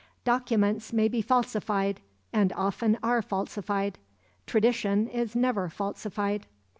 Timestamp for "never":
5.35-5.69